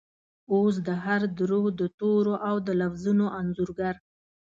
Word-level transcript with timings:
اوس 0.53 0.75
د 0.87 0.89
هردور 1.03 1.51
دتورو 1.79 2.33
،اودلفظونو 2.49 3.25
انځورګر، 3.39 3.95